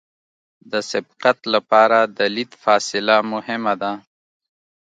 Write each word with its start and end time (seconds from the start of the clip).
د 0.71 0.73
سبقت 0.91 1.39
لپاره 1.53 1.99
د 2.17 2.19
لید 2.35 2.51
فاصله 2.63 3.15
مهمه 3.33 3.73
ده 3.81 3.91